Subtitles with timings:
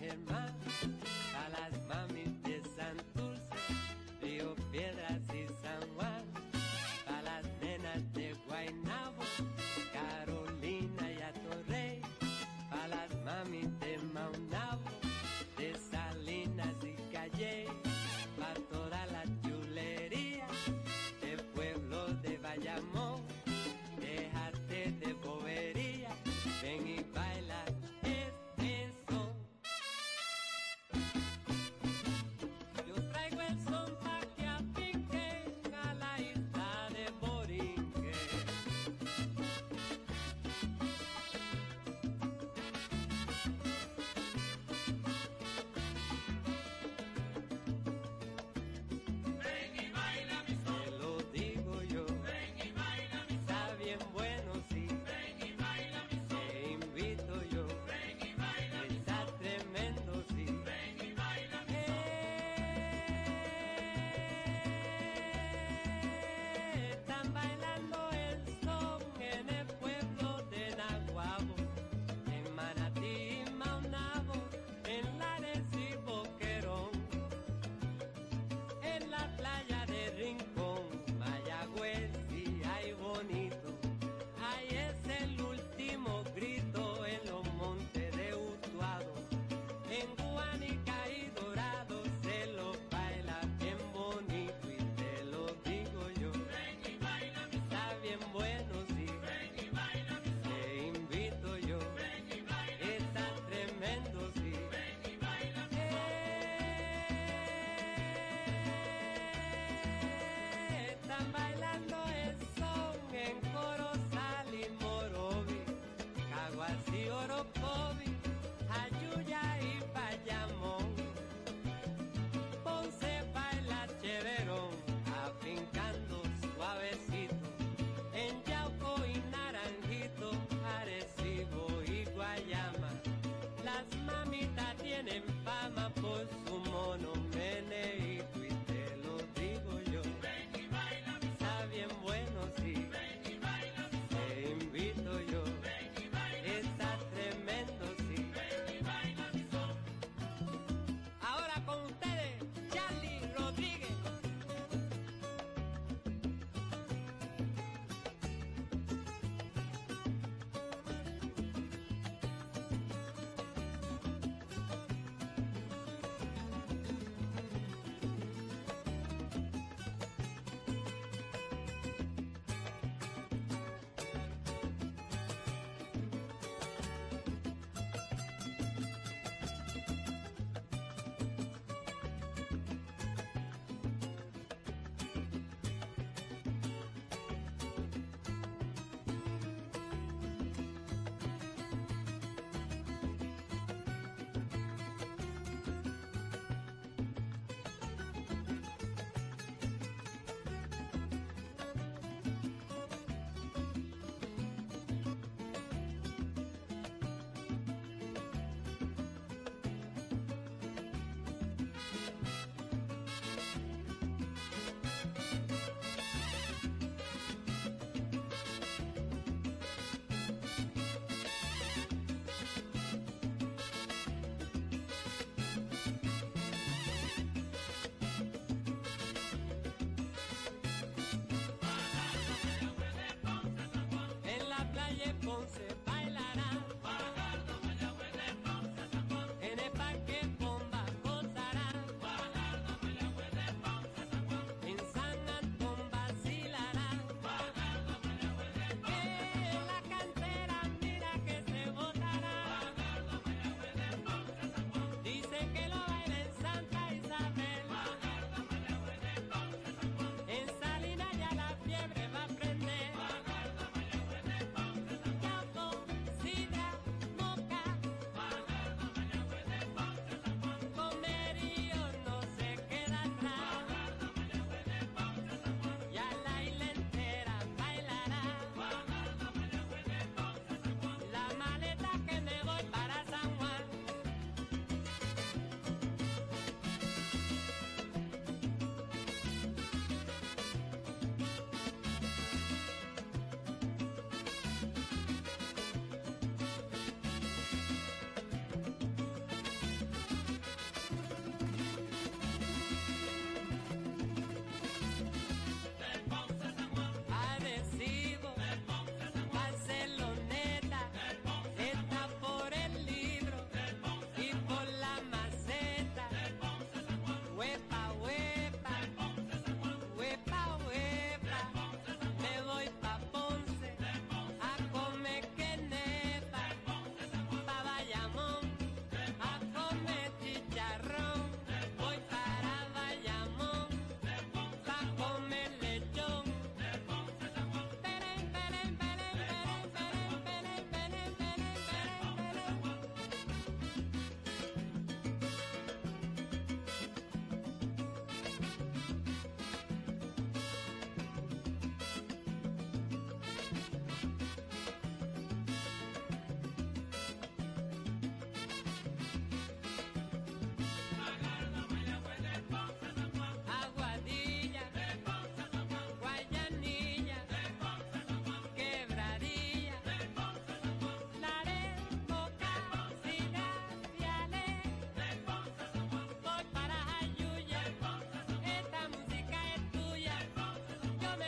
[0.00, 0.23] him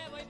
[0.05, 0.26] prueba y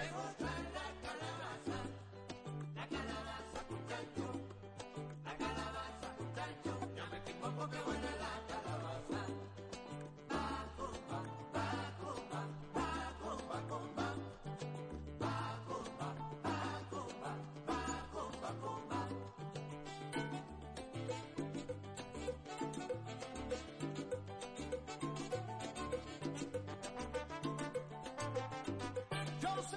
[0.00, 0.89] Raymond Trinidad.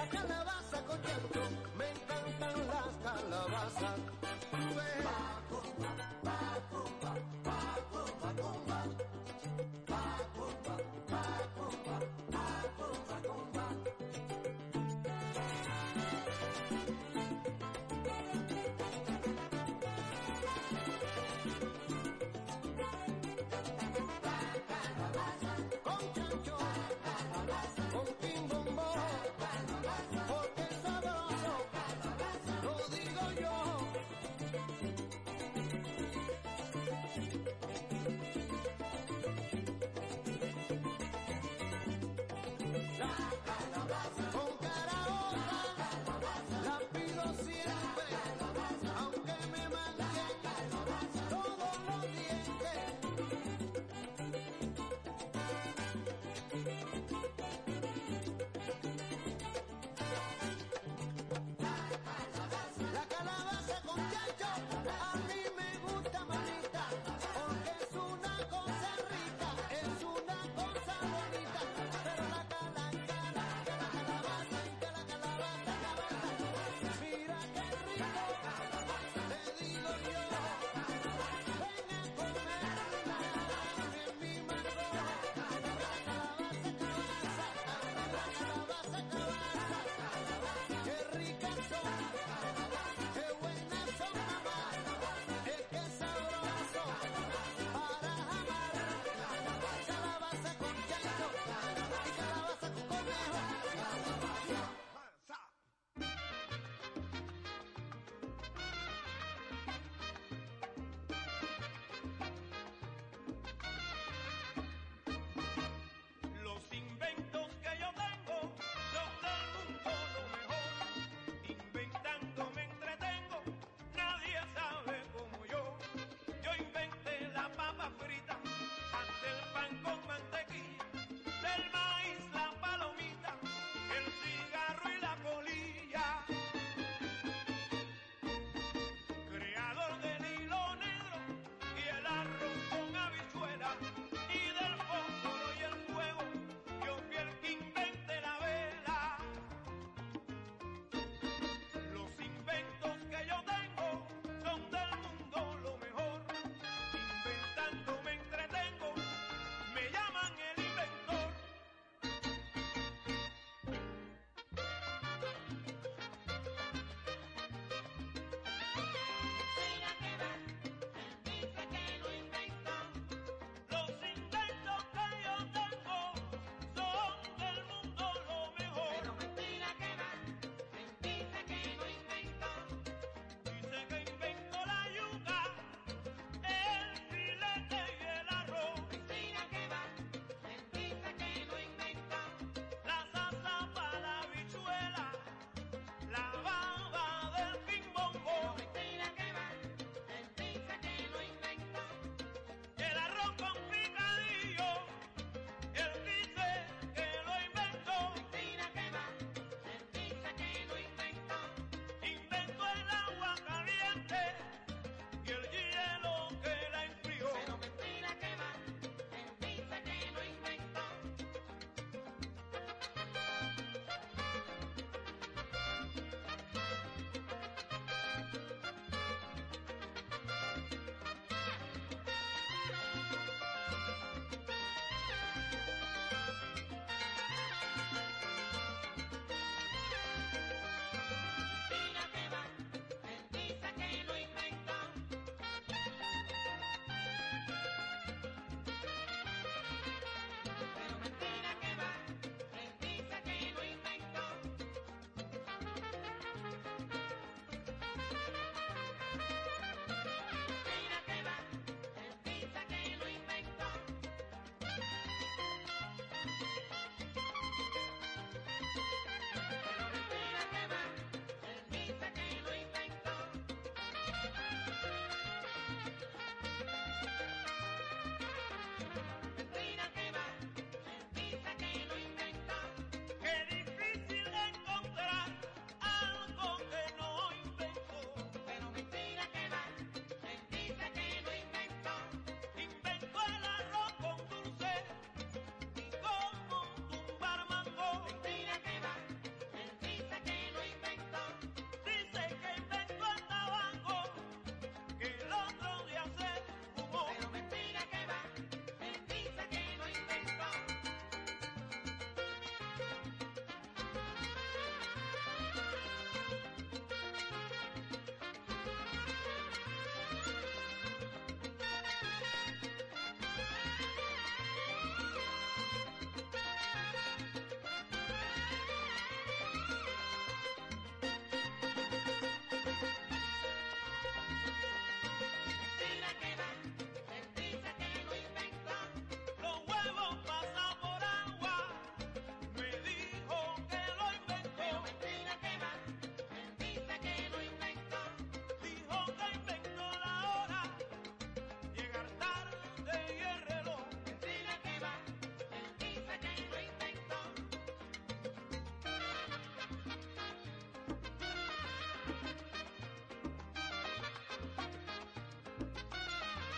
[0.00, 0.59] la calabaza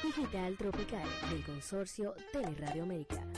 [0.02, 3.31] digital tropical del consorcio Teleradio América.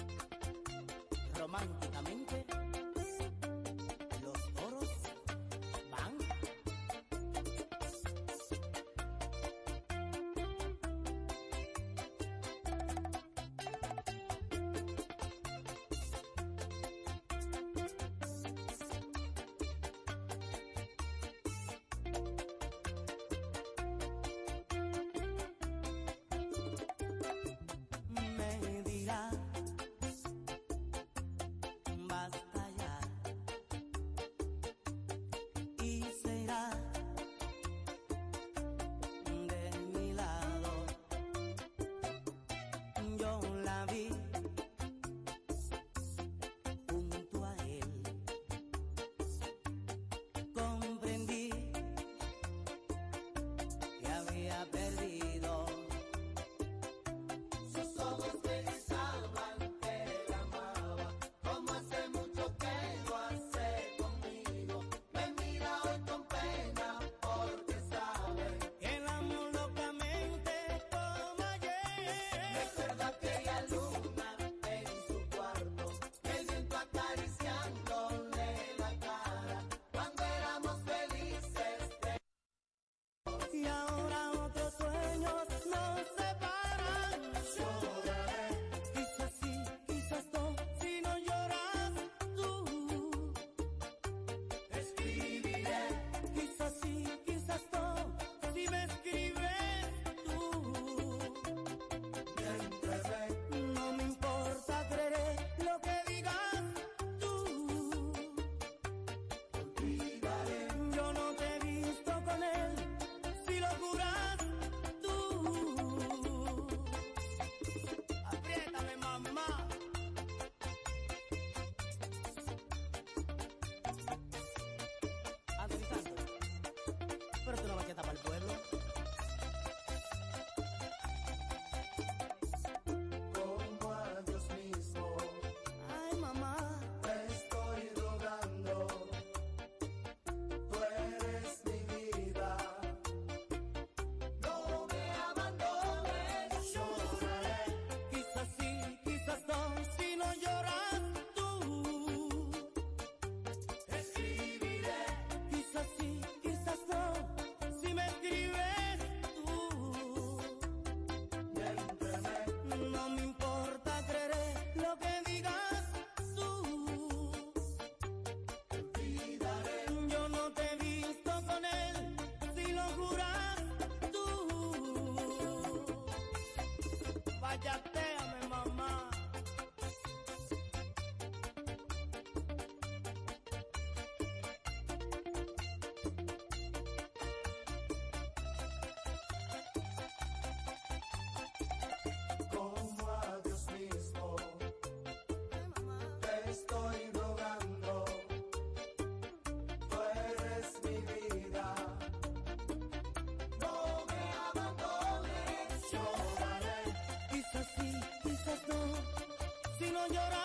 [210.08, 210.43] llorar.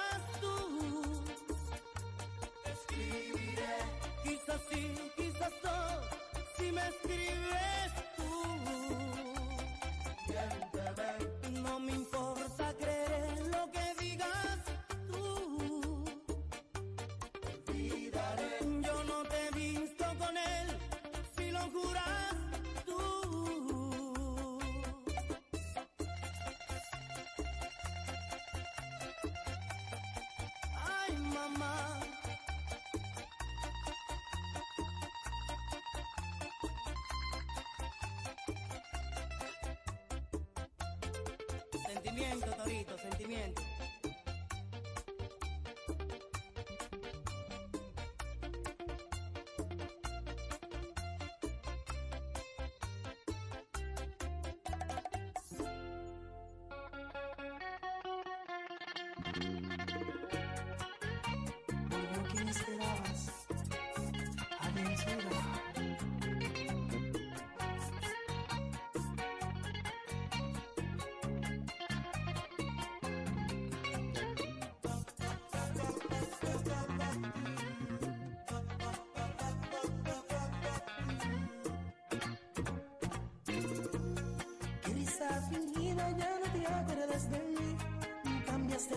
[42.19, 43.78] Sentimiento, torito, sentimiento.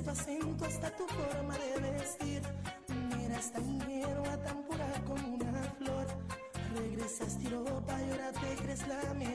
[0.02, 2.42] tu acento hasta tu forma de vestir.
[3.16, 6.06] Miras tan hierba, tan pura como una flor.
[6.74, 9.31] Regresas Europa y ahora te crees la mía.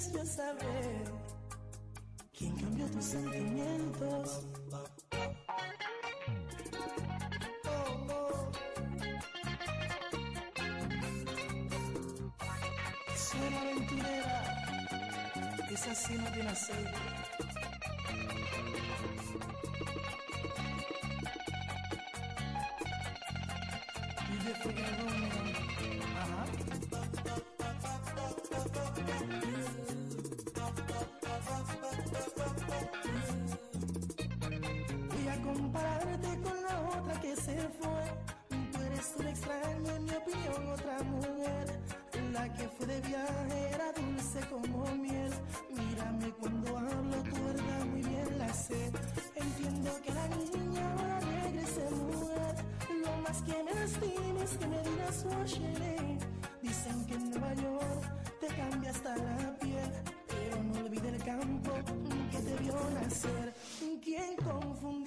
[0.00, 1.04] quieres ya saber
[2.36, 4.46] quién cambió tus sentimientos.
[7.64, 8.50] Oh, oh.
[13.14, 14.38] Soy la aventurera,
[16.18, 17.29] no tiene aceite.
[56.62, 59.90] Dicen que en Nueva York te cambia hasta la piel,
[60.28, 61.72] pero no olvides el campo
[62.30, 63.54] que te vio nacer.
[64.00, 64.99] ¿Quién confundió?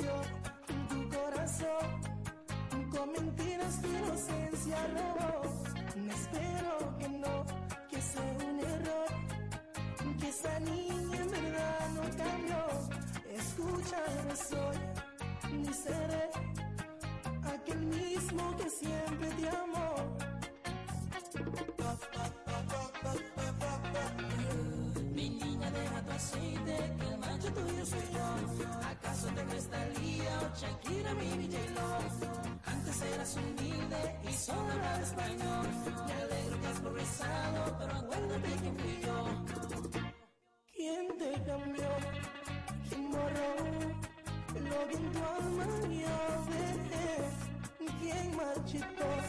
[48.64, 49.26] cachitos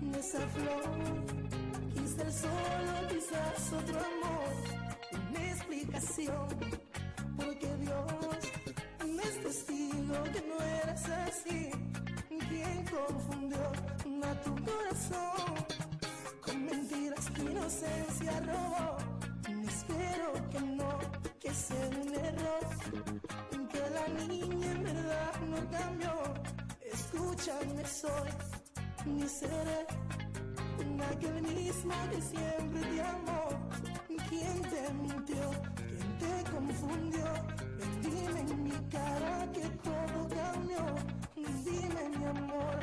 [0.00, 0.82] de esa flor.
[1.94, 4.52] Quizá el solo, quizás otro amor.
[5.30, 6.48] Una explicación,
[7.36, 8.04] porque Dios
[9.06, 11.70] no es este testigo que no eras así.
[12.48, 13.31] ¿Quién confundió?
[27.44, 28.30] ya no soy
[29.06, 29.86] ni seré
[30.78, 33.48] una aquel misma que siempre te amó.
[34.28, 35.50] ¿Quién te mintió?
[35.88, 37.24] ¿Quién te confundió?
[37.78, 40.84] Ven, dime en mi cara que todo cambió.
[41.34, 42.78] Dime mi amor,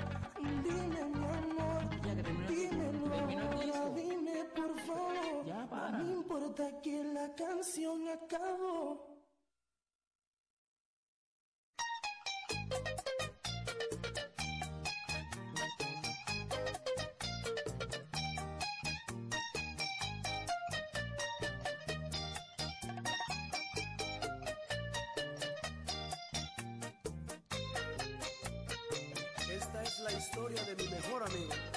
[0.63, 1.79] dime mi amor.
[2.05, 5.45] Ya que terminó ahora, dime por favor.
[5.45, 5.97] Ya para.
[5.99, 9.09] No me importa que la canción acabó.
[30.75, 31.68] de mi mejor amiga.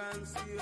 [0.00, 0.56] canción.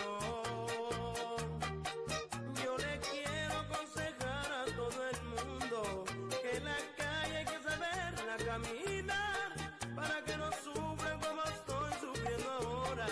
[2.64, 6.04] Yo le quiero aconsejar a todo el mundo
[6.42, 9.50] que en la calle hay que saberla caminar
[9.94, 13.06] para que no sufren como estoy sufriendo ahora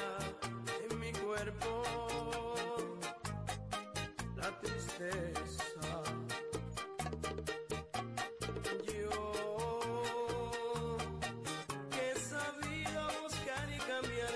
[0.91, 1.83] en mi cuerpo.
[4.37, 6.03] La tristeza.
[8.99, 10.97] Yo
[11.91, 14.36] que he sabido buscar y cambiar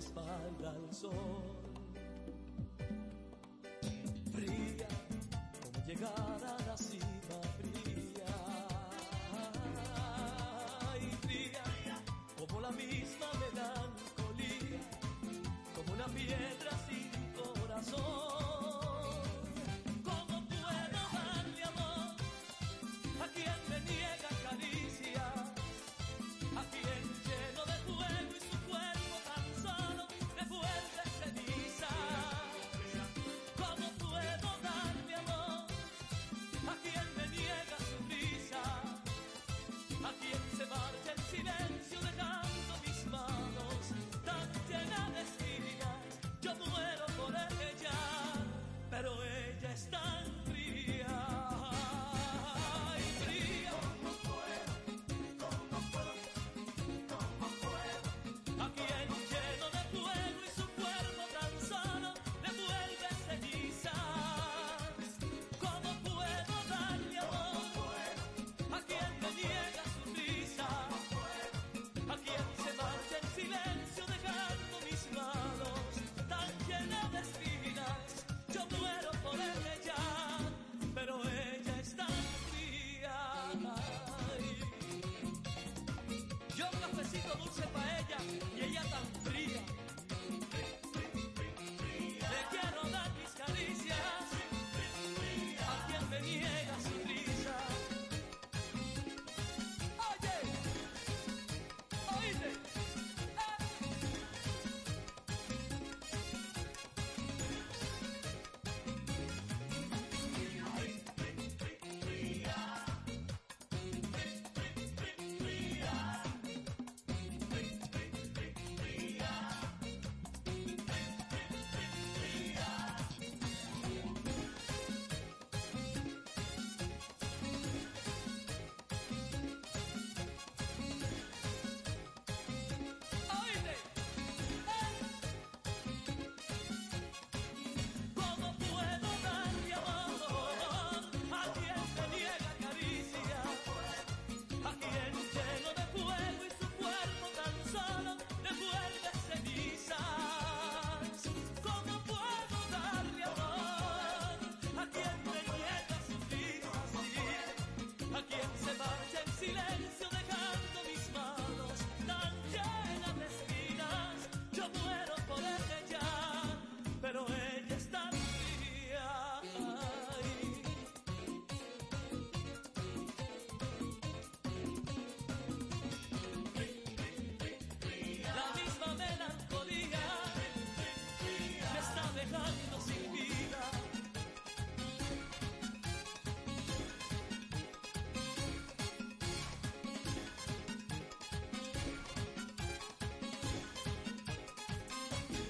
[0.00, 1.59] espalda al sol.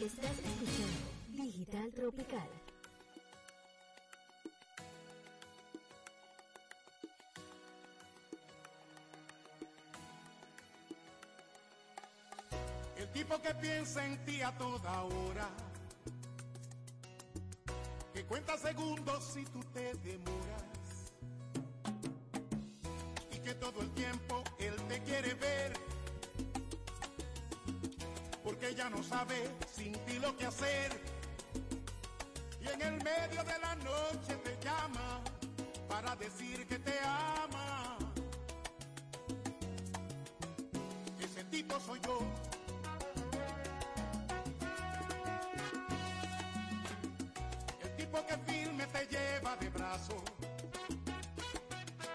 [0.01, 2.49] Estás escuchando Digital Tropical.
[12.97, 15.51] El tipo que piensa en ti a toda hora,
[18.15, 21.13] que cuenta segundos si tú te demoras,
[23.31, 25.73] y que todo el tiempo él te quiere ver
[28.61, 30.91] que ya no sabe sin ti lo que hacer.
[32.61, 35.23] Y en el medio de la noche te llama
[35.89, 37.97] para decir que te ama.
[41.19, 42.19] Ese tipo soy yo.
[47.83, 50.17] El tipo que firme te lleva de brazo.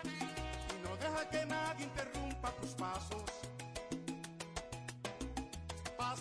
[0.03, 3.34] Y no deja que nadie interrumpa tus pasos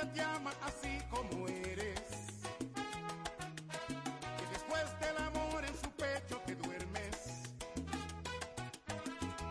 [0.00, 2.00] Te ama así como eres.
[4.38, 7.16] Que después del amor en su pecho te duermes.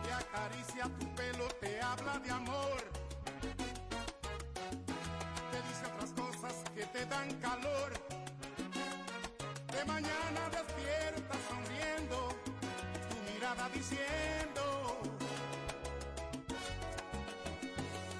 [0.02, 2.82] Te acaricia tu pelo, te habla de amor.
[5.52, 7.92] Te dice otras cosas que te dan calor.
[9.72, 12.34] De mañana despierta sonriendo,
[13.08, 14.98] tu mirada diciendo,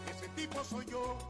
[0.09, 1.30] ese tipo soy yo.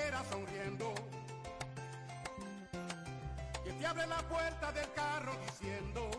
[0.61, 0.93] sonriendo
[3.63, 6.09] que te abre la puerta del carro diciendo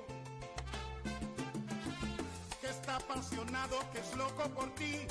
[2.60, 5.06] que está apasionado, que es loco por ti.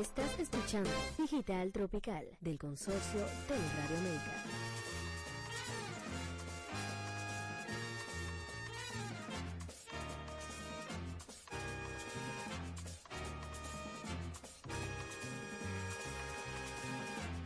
[0.00, 0.88] Estás escuchando
[1.18, 4.32] Digital Tropical del consorcio Teleradio América.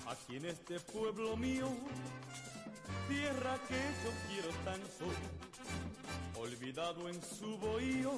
[0.06, 1.66] Aquí en este pueblo mío,
[3.08, 3.74] tierra que
[4.04, 5.06] yo quiero tanto,
[6.40, 8.12] olvidado en su bohío,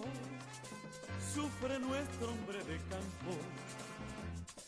[1.35, 3.86] sufre nuestro hombre de campo.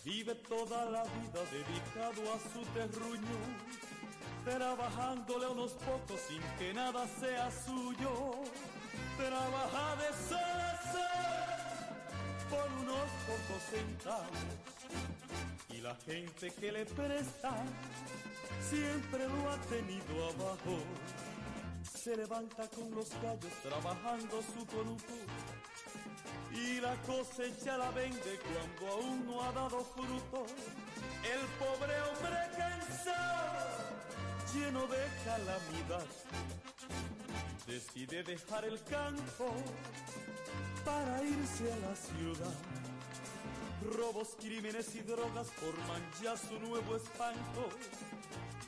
[0.09, 3.39] Vive toda la vida dedicado a su terruño,
[4.43, 8.41] trabajándole unos pocos sin que nada sea suyo.
[9.19, 10.49] Trabaja de sol
[12.49, 14.29] por unos pocos centavos
[15.69, 17.55] y la gente que le presta
[18.67, 20.79] siempre lo ha tenido abajo.
[21.85, 25.13] Se levanta con los gallos trabajando su conuco
[26.53, 30.47] y la cosecha la vende cuando aún no ha dado fruto.
[31.23, 33.67] El pobre hombre cansado,
[34.55, 36.07] lleno de calamidad,
[37.67, 39.53] decide dejar el campo
[40.85, 42.55] para irse a la ciudad.
[43.97, 47.69] Robos, crímenes y drogas forman ya su nuevo espanto.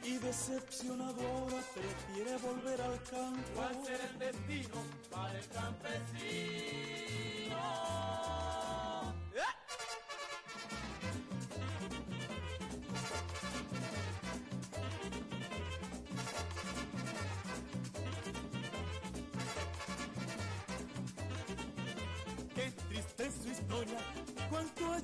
[0.02, 3.42] Y decepcionado ahora prefiere volver al campo.
[3.54, 7.00] ¿Cuál será el destino para el campesino?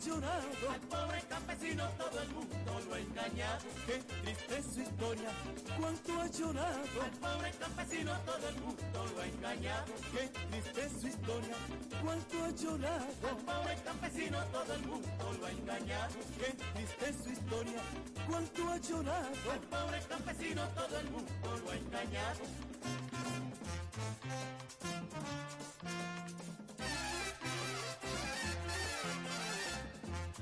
[0.06, 0.70] Llorado.
[0.70, 3.64] Al pobre campesino todo el mundo lo ha engañado.
[3.86, 5.30] Qué triste es su historia,
[5.78, 7.02] cuánto ha llorado.
[7.02, 9.92] Al pobre campesino todo el mundo lo ha engañado.
[10.12, 11.56] Qué triste es su historia,
[12.02, 13.06] cuánto ha llorado.
[13.28, 16.14] Al pobre campesino todo el mundo lo ha engañado.
[16.38, 17.80] Qué triste es su historia,
[18.28, 19.52] cuánto ha llorado.
[19.52, 22.40] Al pobre campesino todo el mundo lo ha engañado.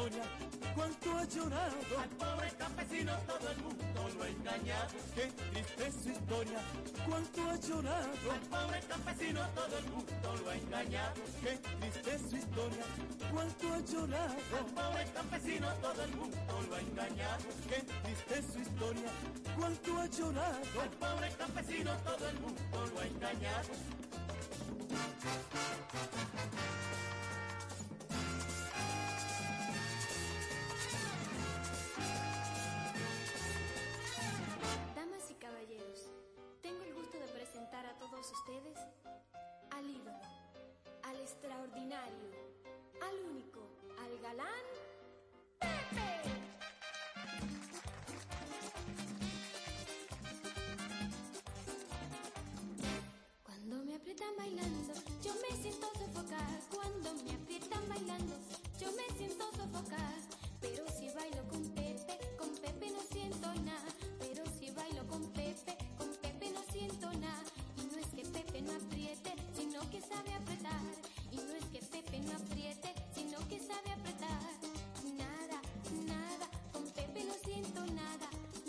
[0.00, 0.22] historia,
[0.74, 1.76] cuánto ha llorado.
[2.00, 4.88] Al pobre campesino todo el mundo lo ha engañado.
[5.14, 6.60] Qué triste es su historia,
[7.06, 8.32] cuánto ha llorado.
[8.32, 11.14] Al pobre campesino todo el mundo lo ha engañado.
[11.42, 12.84] Qué triste es su historia,
[13.30, 14.36] cuánto ha llorado.
[14.58, 16.38] Al pobre campesino todo el mundo
[16.68, 17.44] lo ha engañado.
[17.68, 19.10] Qué triste es su historia,
[19.58, 20.80] cuánto ha llorado.
[20.80, 23.10] Al pobre campesino todo el mundo lo ha
[38.32, 38.78] ustedes
[39.70, 40.20] al ídolo,
[41.02, 42.30] al extraordinario,
[43.00, 43.60] al único,
[43.98, 44.66] al galán
[45.58, 46.30] Pepe.
[53.42, 56.60] Cuando me aprietan bailando, yo me siento sofocar.
[56.74, 58.36] Cuando me aprietan bailando,
[58.78, 60.14] yo me siento sofocar.
[60.60, 63.88] Pero si bailo con Pepe, con Pepe no siento nada.
[64.20, 67.49] Pero si bailo con Pepe, con Pepe no siento nada.
[68.70, 70.80] No apriete, sino que sabe apretar.
[71.32, 74.40] Y no es que Pepe no apriete, sino que sabe apretar.
[75.16, 75.58] Nada,
[76.06, 78.28] nada, con Pepe no siento nada.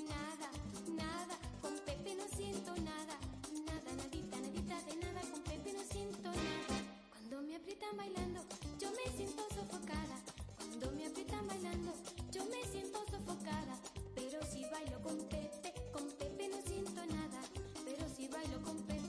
[0.09, 0.49] Nada,
[0.95, 3.15] nada, con Pepe no siento nada.
[3.69, 6.77] Nada, nadita, nadita de nada, con Pepe no siento nada.
[7.11, 8.41] Cuando me aprietan bailando,
[8.79, 10.17] yo me siento sofocada.
[10.57, 11.93] Cuando me aprietan bailando,
[12.31, 13.77] yo me siento sofocada.
[14.15, 17.41] Pero si bailo con Pepe, con Pepe no siento nada.
[17.85, 19.00] Pero si bailo con Pepe,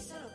[0.00, 0.30] es solo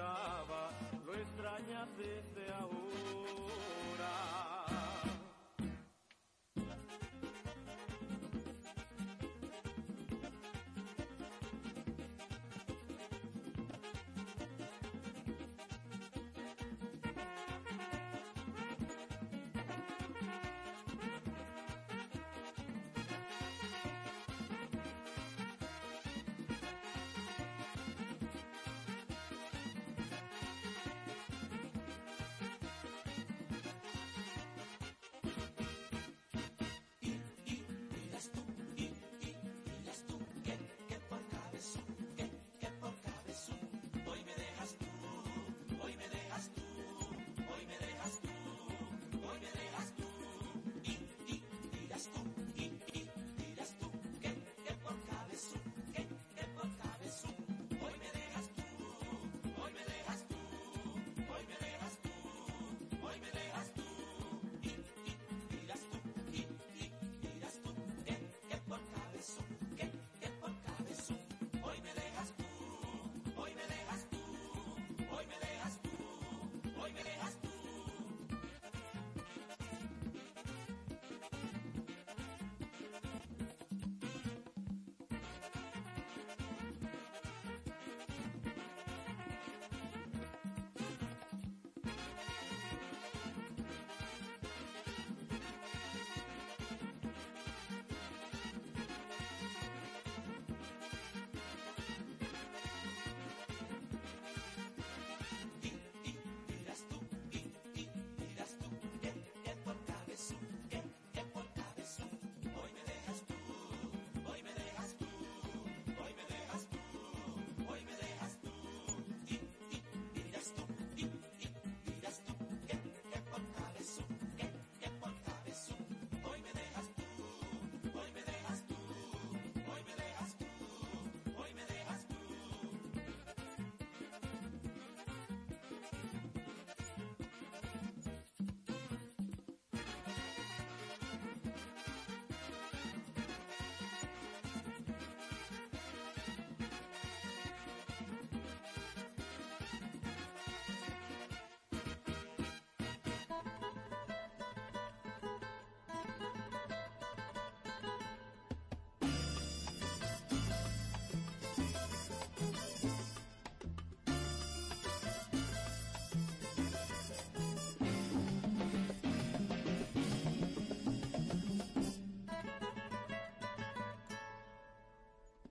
[0.00, 0.47] aquel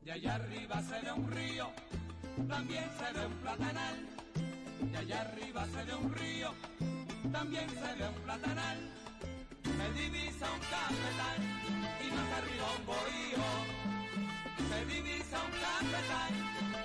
[0.08, 1.70] Y allá arriba se ve un río,
[2.48, 3.96] también se ve un platanal.
[4.90, 6.54] Y allá arriba se ve un río,
[7.30, 8.78] también se ve un platanal.
[9.66, 11.40] Se divisa un cafetal
[12.00, 13.48] y más arriba un bohío.
[14.70, 16.34] Se divisa un cafetal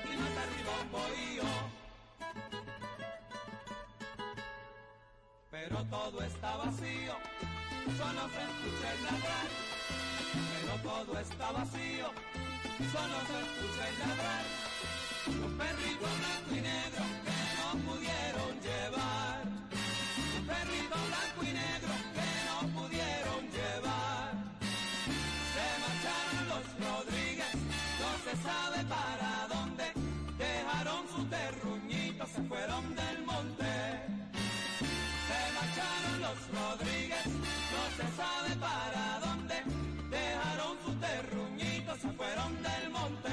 [0.02, 1.50] y más arriba un bohío.
[5.48, 7.14] Pero todo está vacío,
[7.96, 9.71] solo se escucha el ladrar.
[10.92, 12.08] Todo está vacío,
[12.92, 14.44] solo se escucha el ladrar.
[15.26, 19.42] Un perrito blanco y negro que no pudieron llevar.
[20.36, 24.32] Un perrito blanco y negro que no pudieron llevar.
[25.54, 27.54] Se marcharon los Rodríguez,
[28.02, 29.86] no se sabe para dónde.
[30.36, 33.72] Dejaron su terruñito, se fueron del monte.
[35.28, 37.26] Se marcharon los Rodríguez,
[37.72, 38.41] no se sabe
[42.02, 43.30] se fueron del monte.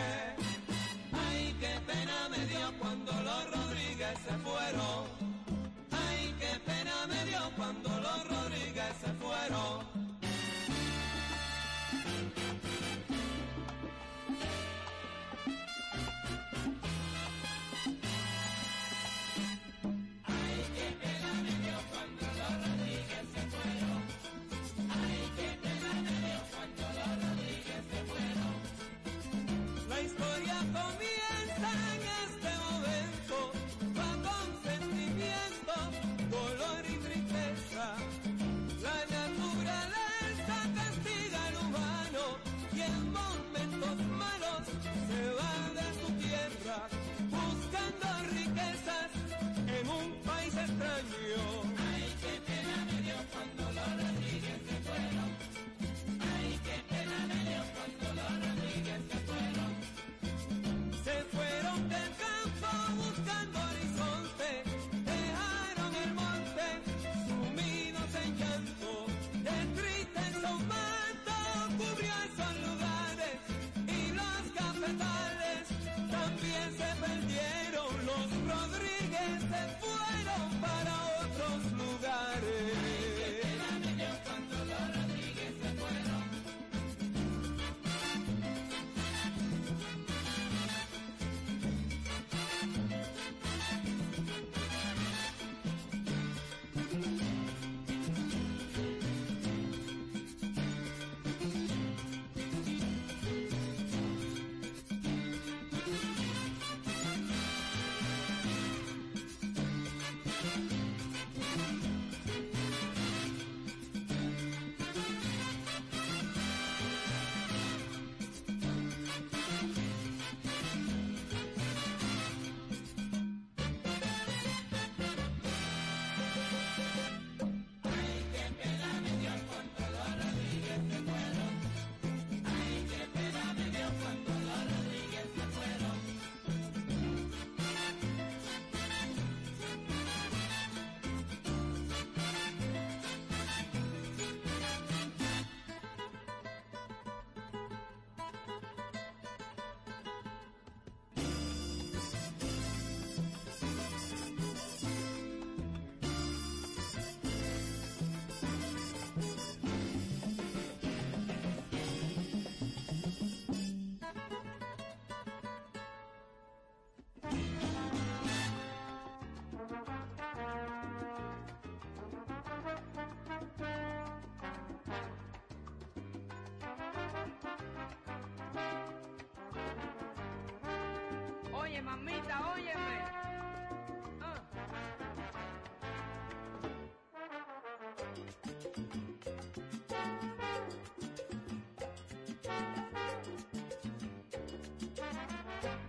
[1.12, 5.08] Ay, qué pena me dio cuando los Rodríguez se fueron.
[5.92, 10.09] Ay, qué pena me dio cuando los Rodríguez se fueron.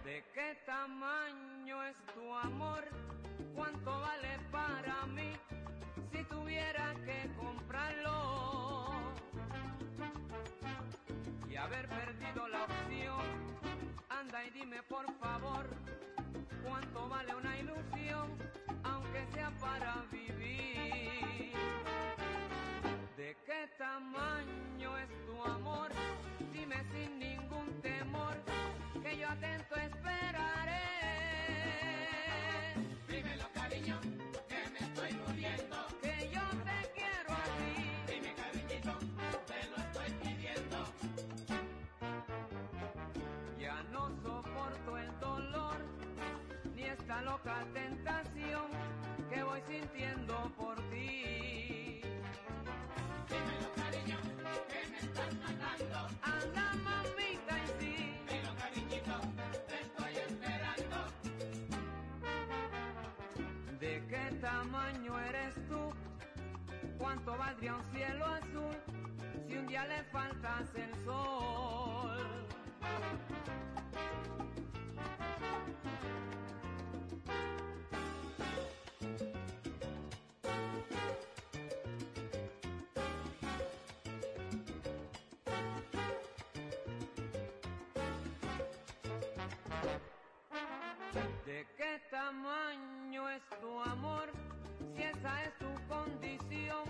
[0.04, 2.84] ¿De qué tamaño es tu amor?
[3.54, 5.32] ¿Cuánto vale para mí
[6.12, 9.14] si tuviera que comprarlo?
[11.48, 13.24] Y haber perdido la opción,
[14.08, 15.66] anda y dime por favor,
[16.64, 18.36] ¿cuánto vale una ilusión,
[18.84, 21.29] aunque sea para vivir?
[23.80, 25.88] tamaño es tu amor,
[26.52, 28.36] dime sin ningún temor
[29.02, 30.84] que yo atento esperaré.
[33.08, 33.98] Dime Dímelo cariño,
[34.50, 37.72] que me estoy muriendo, que yo te quiero a ti.
[38.12, 38.92] Dime cariñito,
[39.50, 40.78] te lo estoy pidiendo.
[43.58, 45.78] Ya no soporto el dolor,
[46.74, 48.66] ni esta loca tentación
[49.30, 50.79] que voy sintiendo por
[65.30, 65.92] eres tú?
[66.98, 68.76] ¿Cuánto valdría un cielo azul
[69.46, 72.18] si un día le faltas el sol?
[91.46, 94.30] ¿De qué tamaño es tu amor?
[94.94, 96.84] Si esa es tu condición,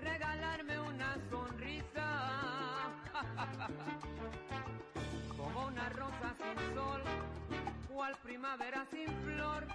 [0.00, 2.90] regalarme una sonrisa.
[5.36, 7.02] Como una rosa sin sol,
[7.88, 9.66] cual primavera sin flor,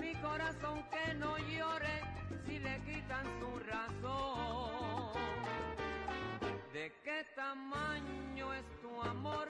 [0.00, 2.02] mi corazón que no llore
[2.46, 5.12] si le quitan su razón.
[6.72, 9.46] ¿De qué tamaño es tu amor?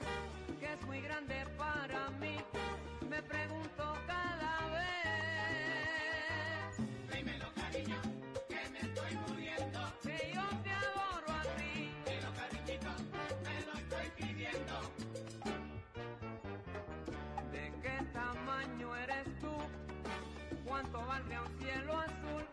[0.59, 2.37] Que es muy grande para mí.
[3.09, 4.50] Me pregunto cada
[20.81, 22.43] ¿Cuánto valdría un cielo azul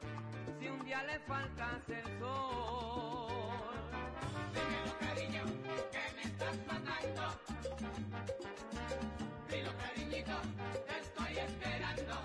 [0.60, 3.72] si un día le faltas el sol?
[4.52, 5.44] Dímelo, cariño,
[5.90, 7.22] que me estás matando.
[9.48, 10.36] Dilo, cariñito,
[10.86, 12.16] te estoy esperando.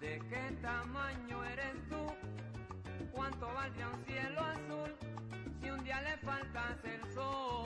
[0.00, 2.14] ¿De qué tamaño eres tú?
[3.10, 4.94] ¿Cuánto valdría un cielo azul
[5.60, 7.63] si un día le faltas el sol?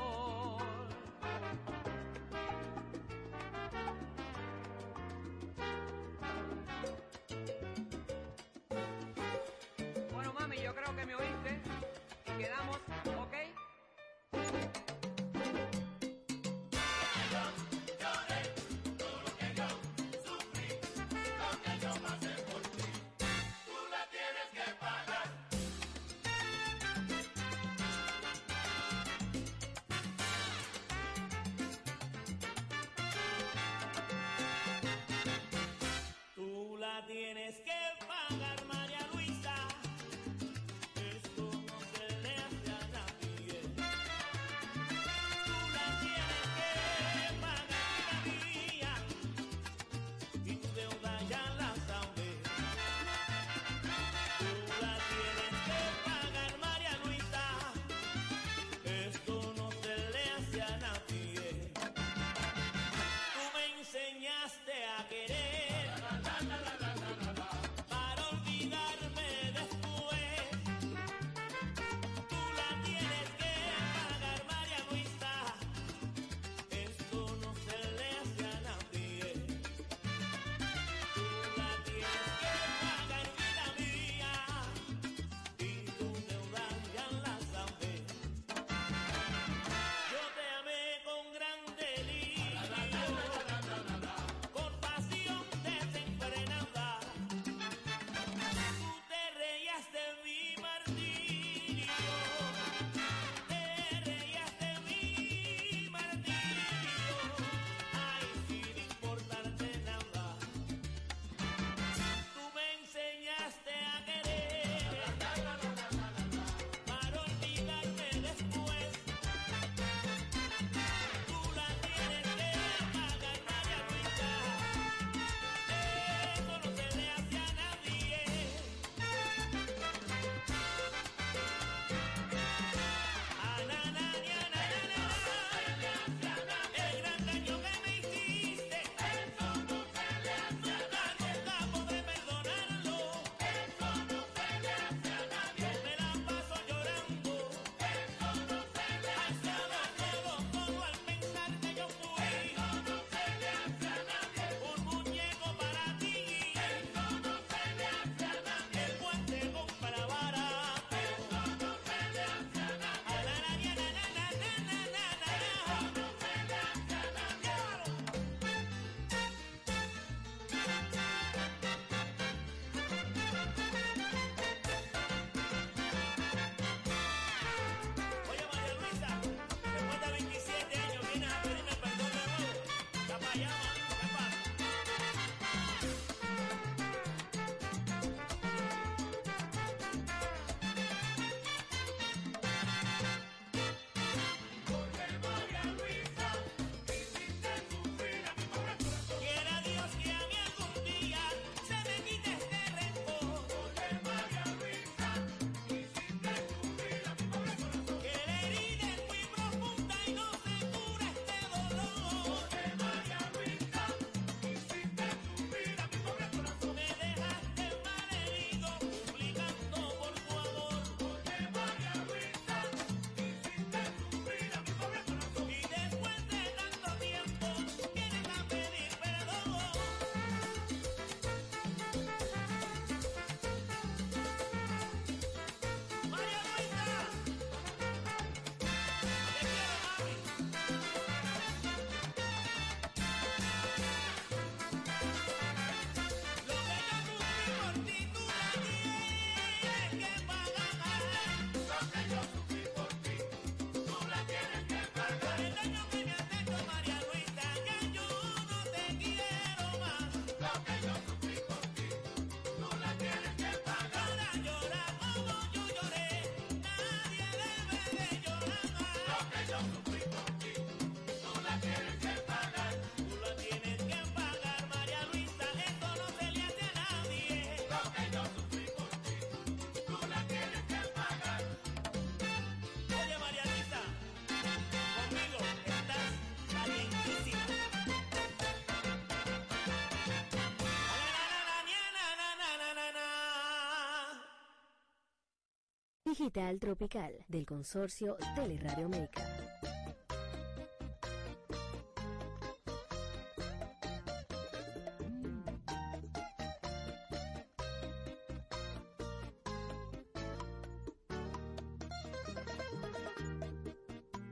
[296.09, 299.23] Digital Tropical del consorcio Teleradio América.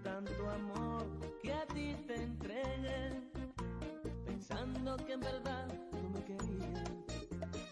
[0.02, 1.04] tanto amor
[1.42, 3.20] que a ti te entregué,
[4.24, 6.90] pensando que en verdad tú me querías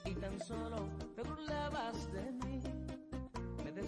[0.04, 2.60] y tan solo te burlabas de mí,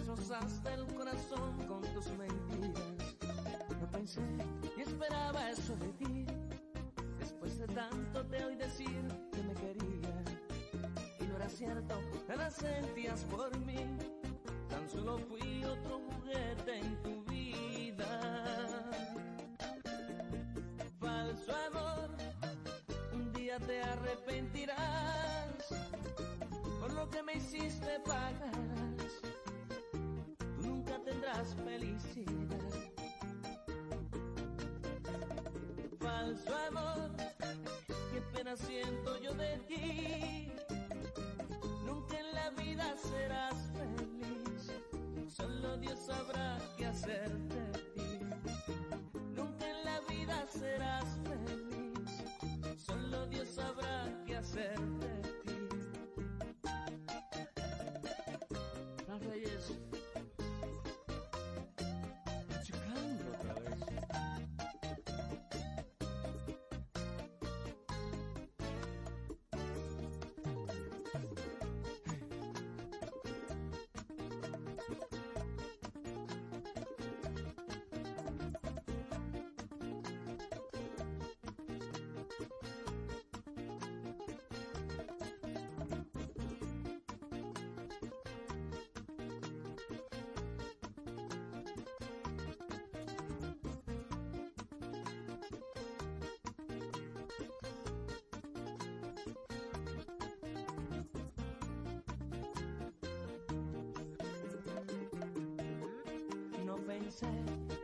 [0.07, 3.17] destrozaste el corazón con tus mentiras.
[3.81, 4.21] No pensé
[4.77, 6.25] y esperaba eso de ti,
[7.19, 10.23] después de tanto te oí decir que me querías
[11.19, 13.85] y no era cierto, nada sentías por mí,
[14.69, 18.83] tan solo fui otro juguete en tu vida.
[21.01, 22.09] Falso amor,
[23.13, 25.67] un día te arrepentirás
[26.79, 28.86] por lo que me hiciste pagarás.
[31.37, 32.57] Tú nunca tendrás felicidad.
[35.99, 37.11] Falso amor,
[38.11, 40.51] qué pena siento yo de ti.
[41.85, 44.71] Nunca en la vida serás feliz.
[45.31, 47.31] Solo Dios sabrá qué hacer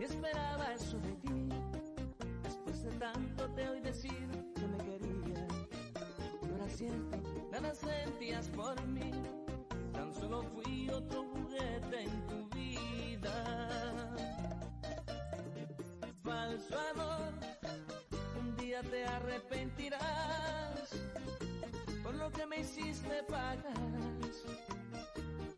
[0.06, 1.50] esperaba eso de ti.
[2.44, 5.48] Después de tanto te oí decir que me querías.
[6.42, 7.18] No era cierto,
[7.52, 9.12] nada sentías por mí.
[9.94, 14.00] Tan solo fui otro juguete en tu vida.
[16.24, 17.34] Falso amor,
[18.40, 20.90] un día te arrepentirás.
[22.04, 24.44] Por lo que me hiciste pagarás.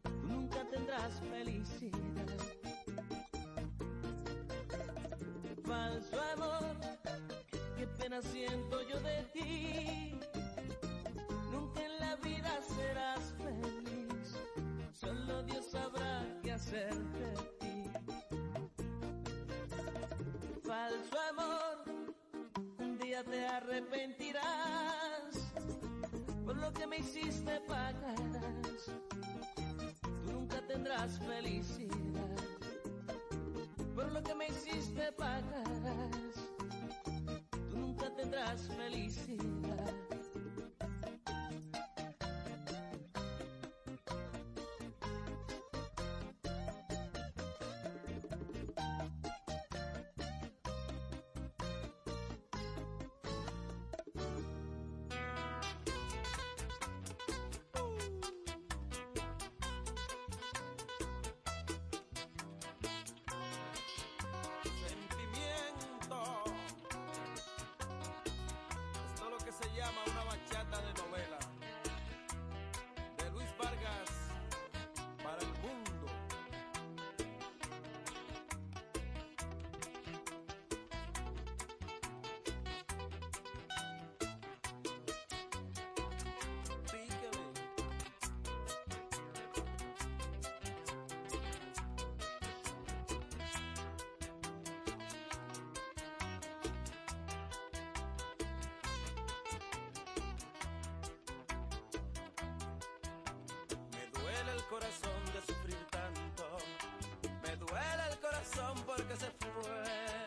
[0.04, 1.45] Tú nunca tendrás felicidad.
[30.96, 31.92] Tendrás felicidad
[33.94, 36.36] por lo que me hiciste pagarás.
[37.70, 38.85] Tú nunca tendrás felicidad.
[70.56, 71.45] Bachata de novela.
[105.46, 106.58] Sufrir tanto.
[107.44, 110.26] Me duele el corazón porque se fue.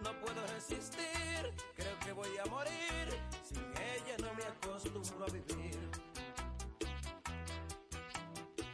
[0.00, 3.06] No puedo resistir, creo que voy a morir.
[3.44, 3.64] Sin
[3.94, 5.90] ella no me acostumbro a vivir.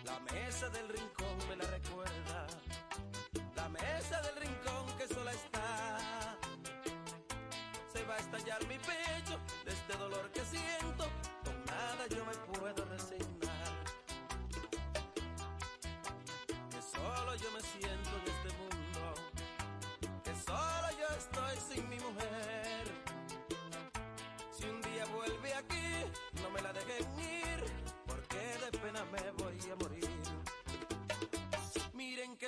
[0.04, 2.46] La mesa del rincón me la recuerda.
[3.56, 6.36] La mesa del rincón que sola está.
[7.92, 11.04] Se va a estallar mi pecho de este dolor que siento.
[11.44, 13.21] Con nada yo me puedo resignar.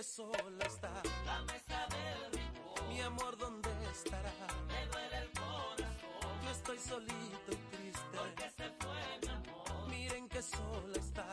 [0.05, 0.91] Sola está.
[1.03, 2.89] Del rincón.
[2.89, 4.33] Mi amor, ¿dónde estará?
[4.69, 6.45] Me duele el corazón.
[6.45, 8.19] Yo estoy solito y triste.
[8.19, 9.89] Porque se fue mi amor.
[9.89, 11.27] Miren que sola está.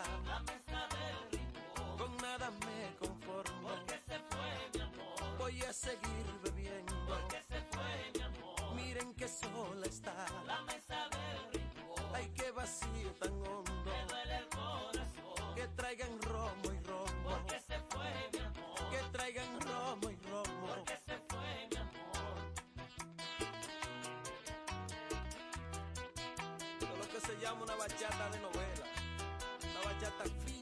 [0.95, 1.98] Del rincón.
[1.98, 3.69] Con nada me conformo.
[3.69, 5.38] Porque se fue mi amor.
[5.38, 6.93] Voy a seguir bebiendo.
[7.07, 7.40] Porque
[27.31, 28.85] se llama una bachata de novela.
[29.63, 30.60] Una bachata fina.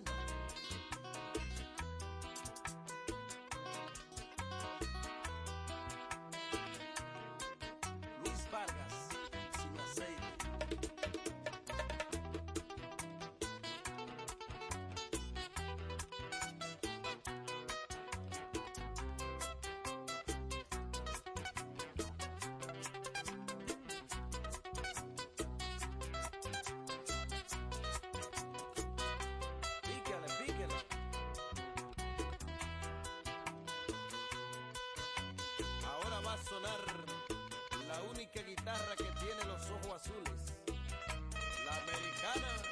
[38.20, 40.54] Única guitarra que tiene los ojos azules.
[41.66, 42.69] La americana.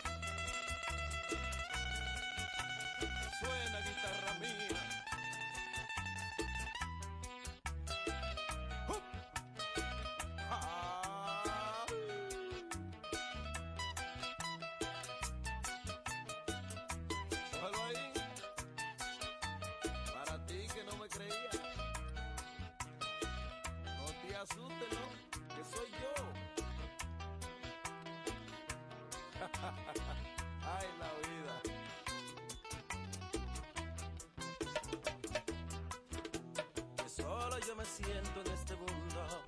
[37.67, 39.43] Yo me siento en este mundo.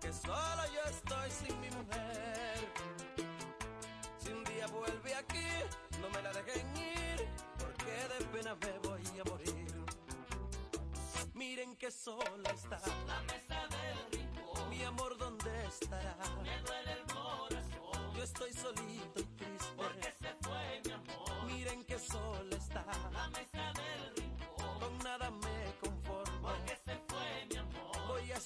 [0.00, 2.72] Que solo yo estoy sin mi mujer.
[4.18, 5.48] Si un día vuelve aquí,
[6.00, 7.28] no me la dejen ir,
[7.58, 9.84] porque de pena me voy a morir.
[11.34, 14.70] Miren que sola está la mesa del rincón.
[14.70, 16.16] Mi amor, ¿dónde estará?
[16.40, 18.14] Me duele el corazón.
[18.16, 19.66] Yo estoy solito y triste.
[19.76, 21.44] Porque se fue mi amor.
[21.46, 24.78] Miren que sola está la mesa del rincón.
[24.78, 25.53] Con nada me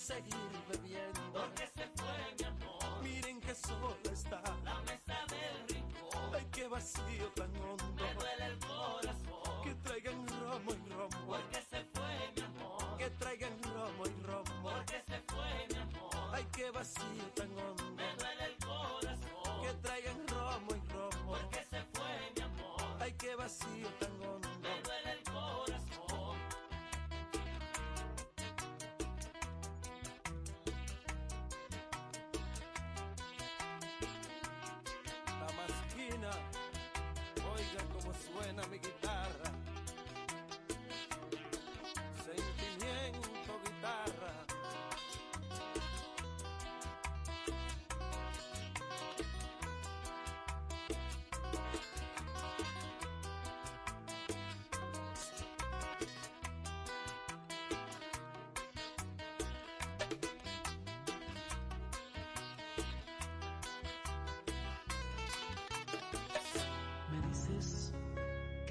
[0.09, 1.21] seguir bebiendo.
[1.35, 3.03] Porque se fue mi amor.
[3.03, 6.35] Miren que sola está la mesa del rincón.
[6.35, 7.85] Ay, qué vacío tan hondo.
[7.95, 9.63] Me duele el corazón.
[9.65, 11.19] Que traigan romo y romo.
[11.27, 12.97] Porque se fue mi amor.
[12.97, 14.53] Que traigan romo y romo.
[14.63, 16.31] Porque se fue mi amor.
[16.33, 17.85] Ay, qué vacío tan hondo.
[18.01, 19.57] Me duele el corazón.
[19.63, 21.21] Que traigan romo y romo.
[21.33, 22.97] Porque se fue mi amor.
[23.01, 24.48] Ay, qué vacío tan hondo.
[38.39, 39.08] buen amiguita.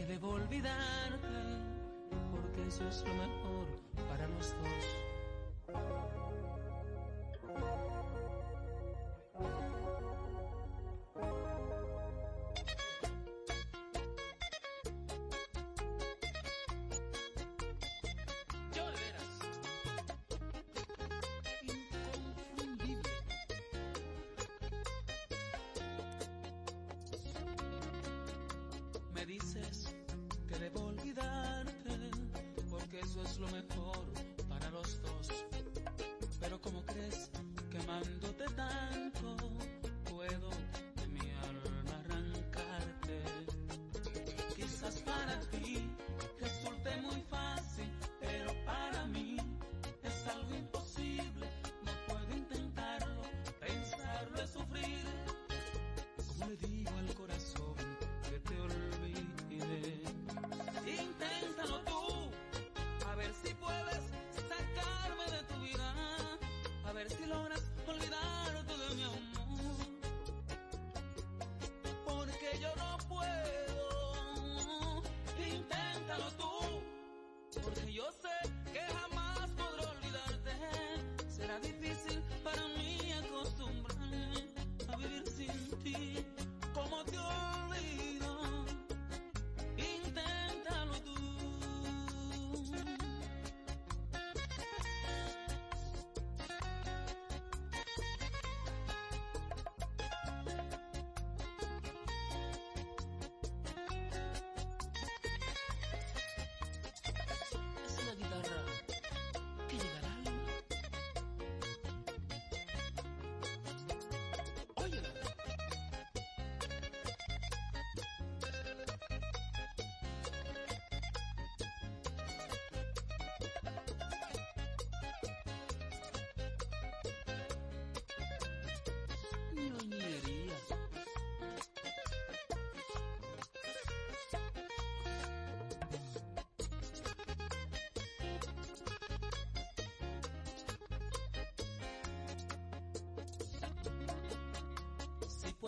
[0.07, 1.27] Debo olvidarte,
[2.31, 3.67] porque eso es lo mejor
[4.07, 4.67] para los dos.
[29.13, 29.86] Me dices
[32.99, 34.05] eso es lo mejor
[34.49, 35.27] para los dos.
[36.39, 37.29] Pero como crees
[37.69, 38.36] que amándote
[67.43, 68.16] puedes sacarme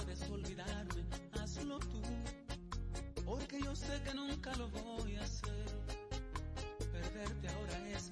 [0.10, 1.04] puedes olvidarme,
[1.40, 2.02] hazlo tú,
[3.26, 5.66] porque yo sé que nunca lo voy a hacer.
[6.92, 8.12] Perderte ahora es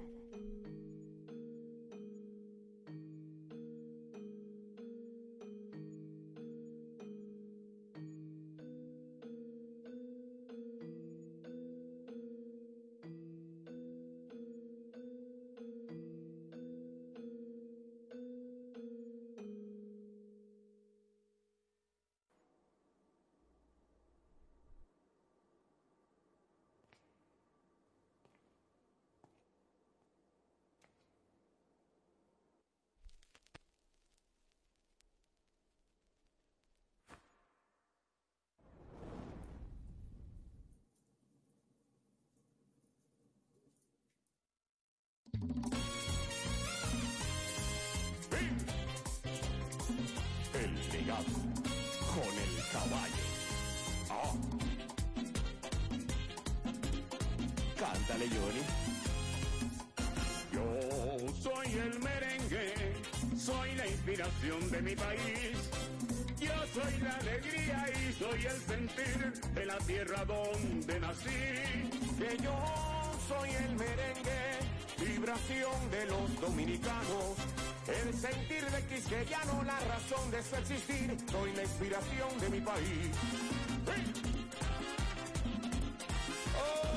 [79.11, 81.17] Sentir de quisqueyano, la razón de su existir.
[81.31, 83.17] Soy la inspiración de mi país.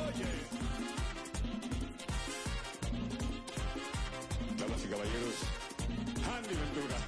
[0.07, 0.25] Oye.
[4.59, 5.35] Damas y caballeros,
[6.37, 7.04] Andy Ventura.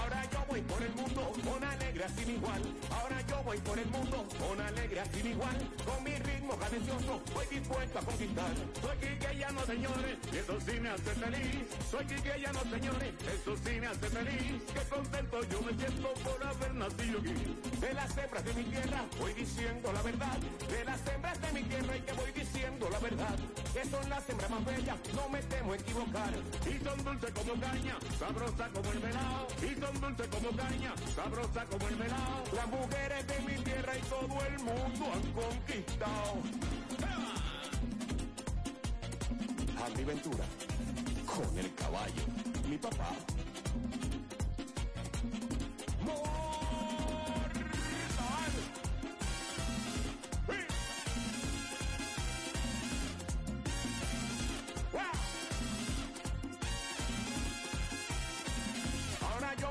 [0.00, 2.62] Ahora yo voy por el mundo con alegría sin igual.
[2.90, 5.58] Ahora yo voy por el mundo con alegría sin igual.
[5.84, 8.52] Con mi ritmo cadencioso voy dispuesto a conquistar.
[8.80, 11.66] Soy quisqueyano, señores, y eso sí me hace feliz.
[11.90, 14.62] Soy quisqueyano, señores, eso sí me hace feliz.
[14.74, 17.80] Qué contento yo me siento por haber nacido aquí.
[17.80, 20.38] De las hembras de mi tierra voy diciendo la verdad.
[20.70, 23.38] De las hembras de mi tierra y que voy diciendo la verdad.
[23.72, 26.32] Que son las hembras más bellas, no me temo equivocar.
[26.66, 28.98] Y son dulces como caña, sabrosa como el
[29.80, 32.44] son dulces como caña, sabrosa como el melao.
[32.54, 36.34] Las mujeres de mi tierra y todo el mundo han conquistado.
[39.84, 40.44] Andy Ventura,
[41.26, 42.22] con el caballo,
[42.68, 43.10] mi papá.
[46.04, 46.47] Mortal.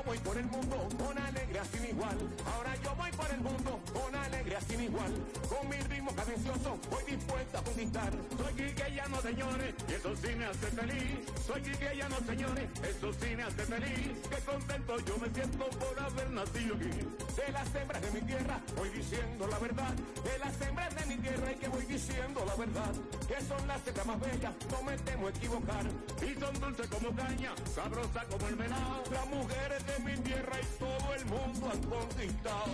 [0.08, 2.16] Voy por el mundo con alegría sin igual.
[2.54, 5.12] Ahora yo voy por el mundo con alegría sin igual.
[5.50, 8.12] Con mi ritmo cadencioso voy dispuesta a conquistar.
[8.38, 11.18] Soy quisqueyano, señores, y eso sí me hace feliz.
[11.46, 14.10] Soy quisqueyano, señores, eso sí me hace feliz.
[14.30, 16.92] Qué contento yo me siento por haber nacido aquí.
[17.36, 19.94] De las hembras de mi tierra voy diciendo la verdad.
[20.24, 22.92] De las hembras de mi tierra y que voy diciendo la verdad.
[23.28, 25.84] Que son las hembras más bellas, no me temo equivocar.
[26.22, 29.02] Y son dulces como caña, sabrosa como el melao.
[29.12, 32.72] Las mujeres mi tierra y todo el mundo han conquistado.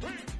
[0.00, 0.39] Baila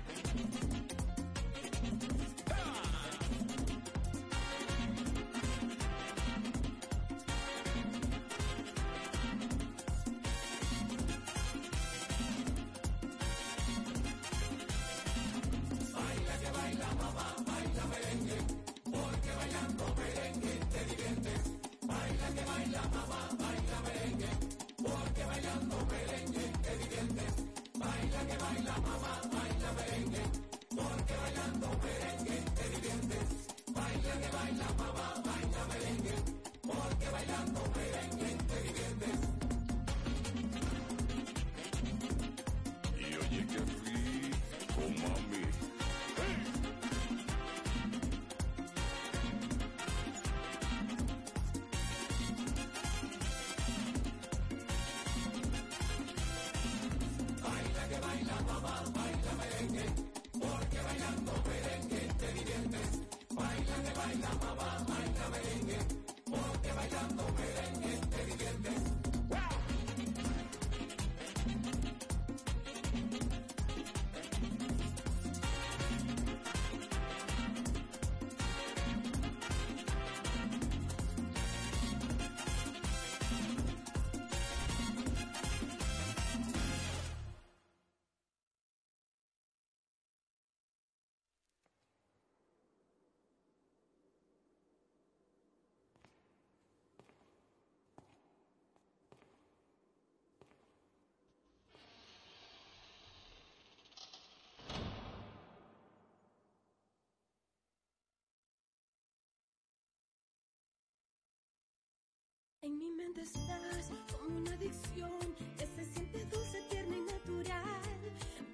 [114.60, 115.10] adicción
[115.56, 117.80] que se siente dulce, tierna y natural.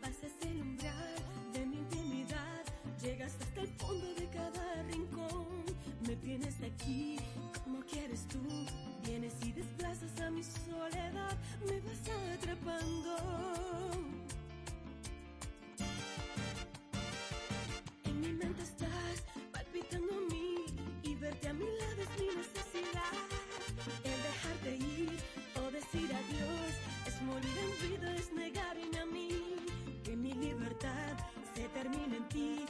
[0.00, 1.16] Pasas el umbral
[1.52, 2.64] de mi intimidad,
[3.02, 5.64] llegas hasta el fondo de cada rincón.
[6.06, 7.15] Me tienes aquí
[32.36, 32.65] ti.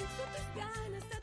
[0.00, 1.19] si tú tus ganas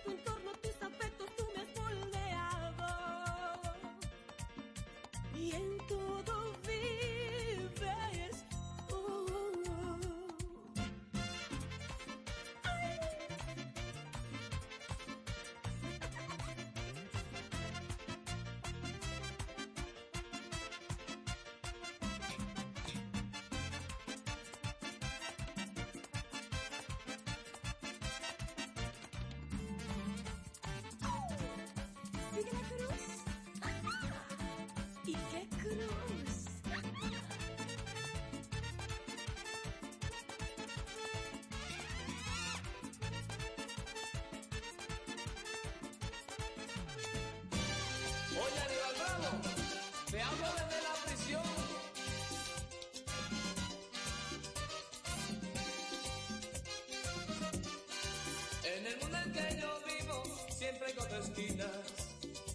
[59.60, 61.70] yo vivo siempre con esquinas,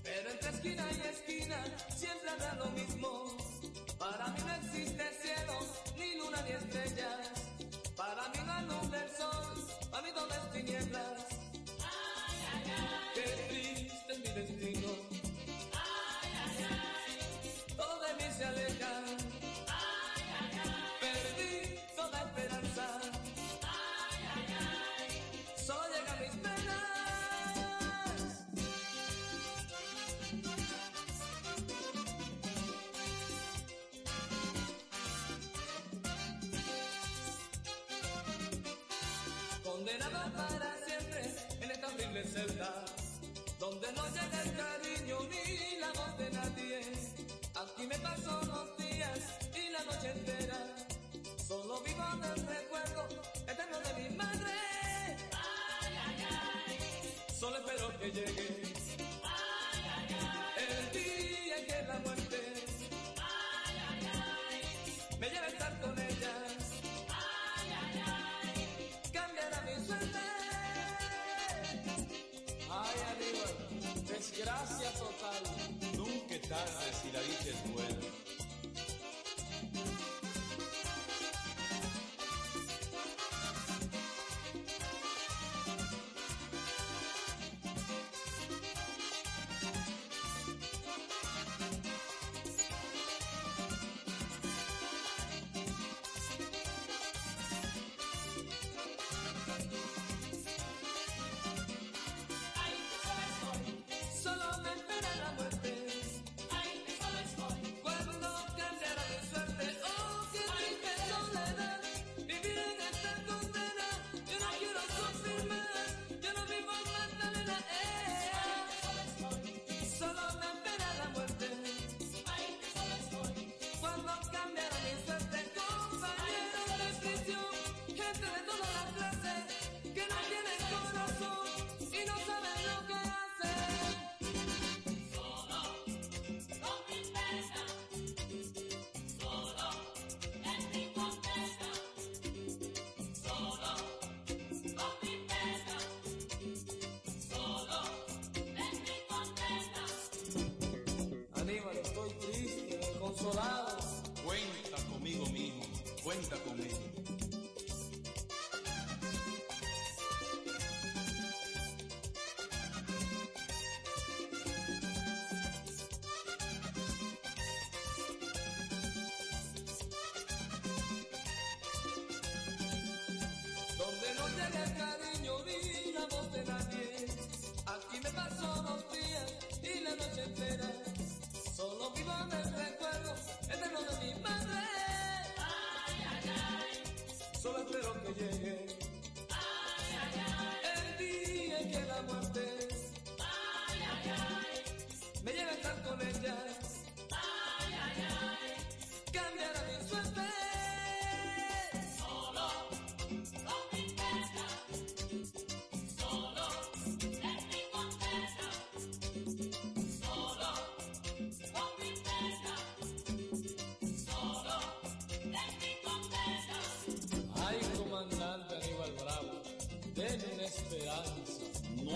[0.02, 1.64] pero entre esquina y esquina
[1.96, 3.36] siempre habrá lo mismo.
[3.98, 5.58] Para mí no existe cielo,
[5.96, 7.11] ni luna ni estrella.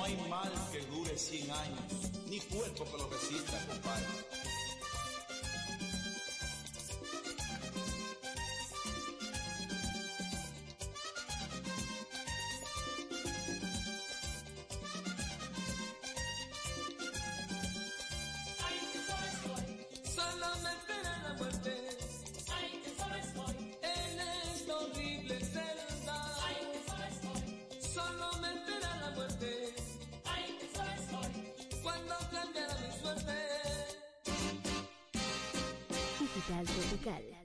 [0.07, 1.81] No hay mal que dure 100 años,
[2.29, 4.36] ni cuerpo que lo resista, compadre.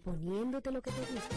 [0.04, 1.36] poniéndote lo que te gusta.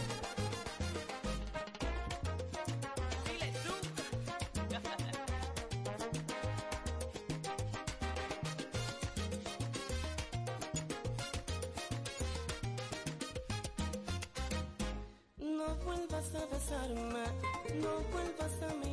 [15.39, 17.25] No vuelvas a besarme,
[17.79, 18.84] no vuelvas a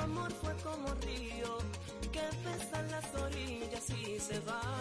[0.00, 1.58] amor fue como río
[2.12, 4.79] que besa las orillas y se va.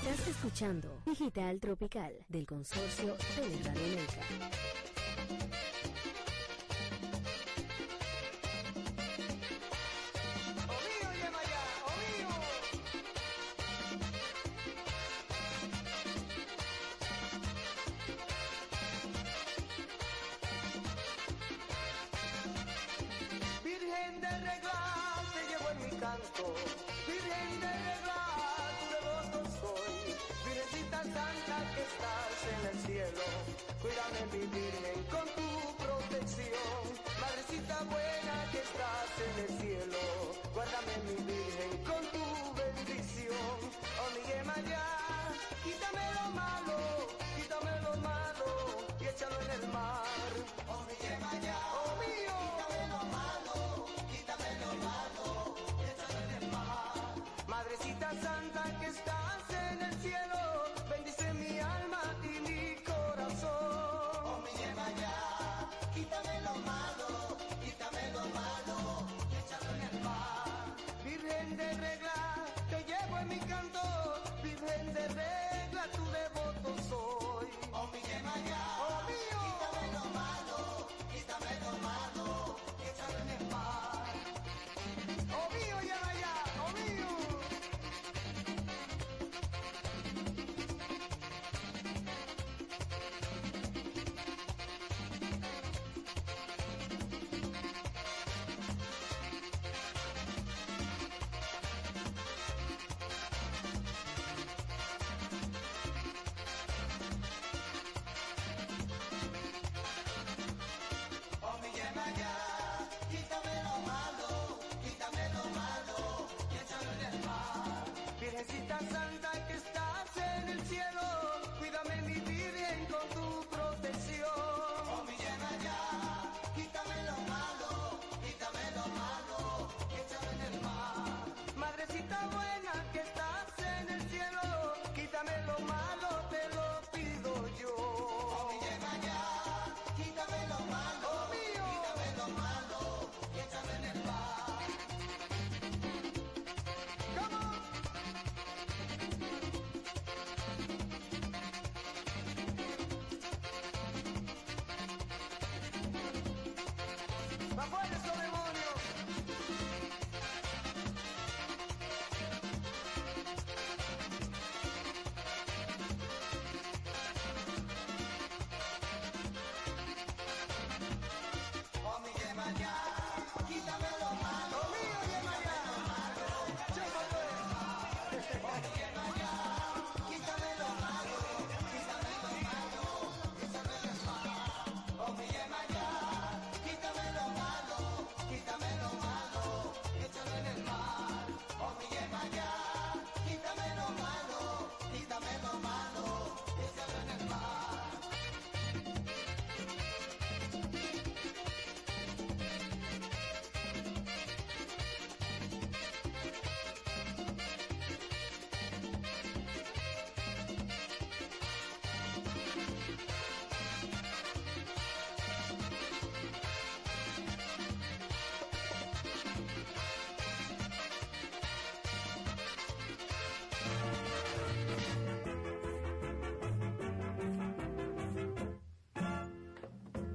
[0.00, 4.81] Estás escuchando Digital Tropical del Consorcio de Latinoamérica.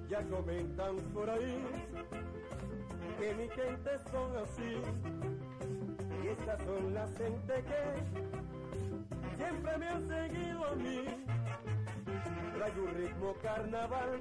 [0.10, 1.64] Ya comentan por ahí
[3.20, 4.82] que mi gente son así.
[6.24, 11.06] Y estas son las gente que siempre me han seguido a mí.
[12.56, 14.20] Trae un ritmo carnaval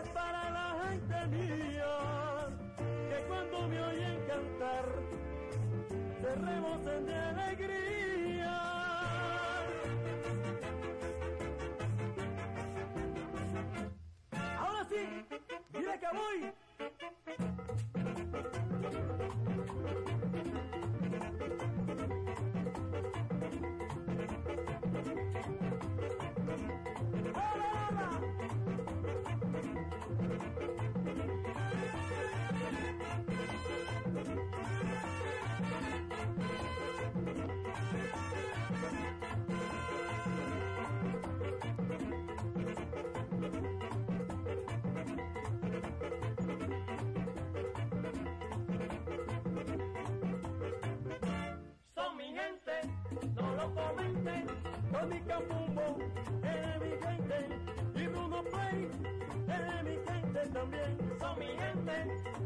[0.00, 2.48] es para la gente mía
[3.10, 4.86] que cuando me oyen cantar
[6.20, 7.81] se rebosen de alegría.
[15.92, 16.52] acá voy.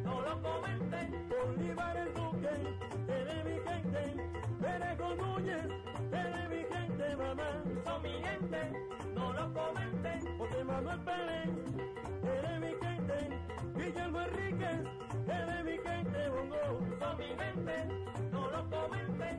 [0.05, 1.29] No lo comenten.
[1.29, 2.55] Bolívar el Duque,
[3.09, 4.03] eres mi gente.
[4.61, 5.67] Perejo Núñez,
[6.13, 7.51] eres mi gente, mamá.
[7.85, 8.61] Son mi gente,
[9.15, 10.39] no lo comenten.
[10.39, 11.51] José Manuel Pérez,
[12.23, 13.17] eres mi gente.
[13.75, 14.81] Guillermo Enríquez,
[15.27, 16.97] eres mi gente, bongo.
[16.99, 17.77] Son mi gente,
[18.33, 19.37] no lo comenten.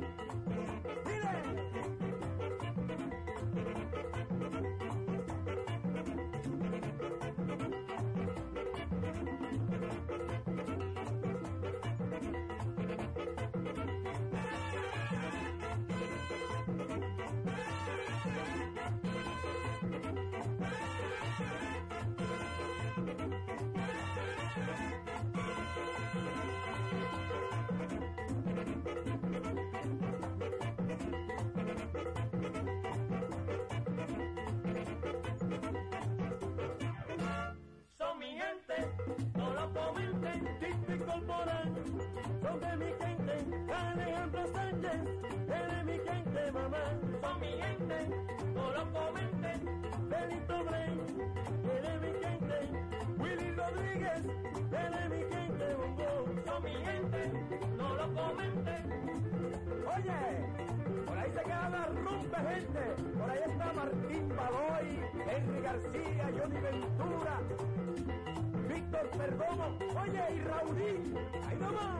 [53.97, 57.31] Eres mi gente, Bongo, son mi gente,
[57.77, 58.83] no lo comenten.
[59.95, 60.19] Oye,
[61.05, 62.83] por ahí se queda la rumba, gente.
[63.17, 67.39] Por ahí está Martín Baloy, Henry García, Johnny Ventura,
[68.67, 71.17] Víctor Perdomo, oye, y Raulín.
[71.47, 71.97] Ahí nomás.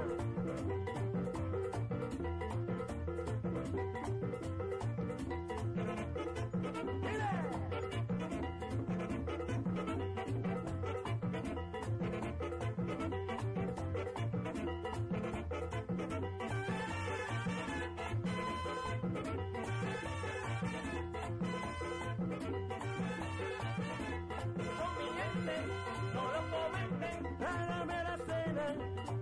[27.48, 28.65] Hágame la cena,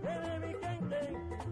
[0.04, 1.00] eres mi gente.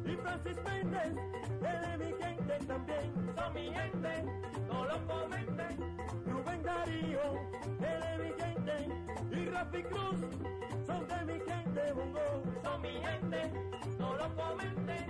[0.05, 1.13] Y Francis Méndez,
[1.61, 3.13] eres mi gente también.
[3.35, 4.23] Son mi gente,
[4.71, 5.77] no lo comenten.
[6.25, 7.21] Rubén Darío,
[7.79, 8.75] eres mi gente.
[9.31, 10.19] Y Rafi Cruz,
[10.87, 12.43] son de mi gente, bongo.
[12.63, 13.51] Son mi gente,
[13.99, 15.05] no lo comenten.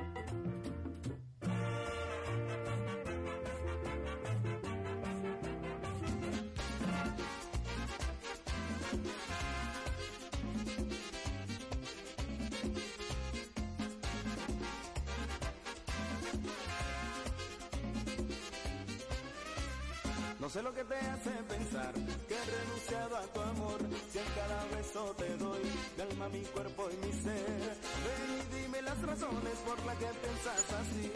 [20.43, 21.93] No sé lo que te hace pensar
[22.27, 23.79] que he renunciado a tu amor.
[24.11, 25.61] Si en cada beso te doy
[25.95, 27.77] mi alma, mi cuerpo y mi ser.
[28.03, 31.11] Ven y dime las razones por las que piensas así.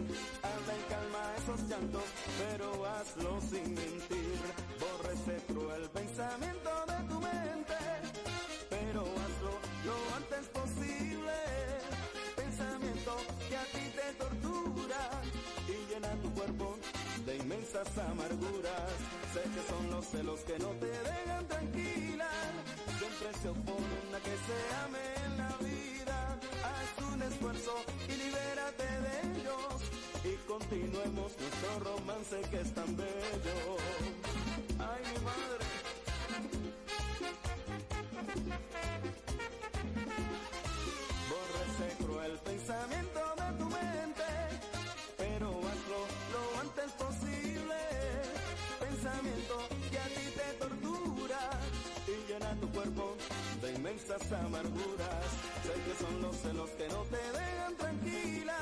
[0.55, 2.03] Anda y calma esos llantos,
[2.39, 4.39] pero hazlo sin mentir.
[4.79, 7.79] Borra ese cruel pensamiento de tu mente,
[8.69, 9.53] pero hazlo
[9.87, 11.37] lo antes posible.
[12.33, 13.17] Pensamiento
[13.49, 15.21] que a ti te tortura
[15.97, 16.77] llena tu cuerpo
[17.25, 18.91] de inmensas amarguras.
[19.33, 22.29] Sé que son los celos que no te dejan tranquila.
[22.99, 26.39] Siempre se oponen a que se ame en la vida.
[26.67, 27.73] Haz un esfuerzo
[28.07, 29.81] y libérate de ellos.
[30.23, 33.57] Y continuemos nuestro romance que es tan bello.
[34.79, 35.65] Ay, mi madre.
[41.29, 44.25] Borra ese cruel pensamiento de tu mente,
[49.91, 51.39] Que a ti te tortura
[52.07, 53.15] y llena tu cuerpo
[53.61, 55.27] de inmensas amarguras.
[55.63, 58.57] Sé que son los celos que no te dejan tranquila,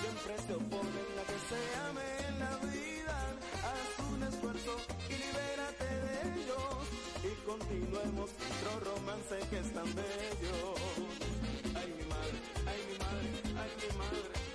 [0.00, 3.16] siempre se oponen a que se ame en la vida.
[3.64, 4.76] Haz un esfuerzo
[5.08, 6.84] y libérate de ellos
[7.24, 10.74] y continuemos nuestro romance que es tan bello.
[11.74, 14.53] Ay, mi madre, ay, mi madre, ay, mi madre.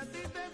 [0.00, 0.49] A ti te